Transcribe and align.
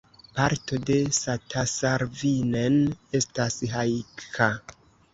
Parto 0.37 0.79
de 0.89 0.95
Satasarvinen 1.17 2.81
estas 3.23 3.63
Haikka. 3.79 4.53